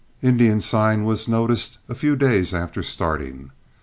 Indian 0.23 0.59
sign 0.61 1.03
was 1.05 1.27
noticed 1.27 1.77
a 1.87 1.93
few 1.93 2.15
days 2.15 2.55
after 2.55 2.81
starting. 2.81 3.51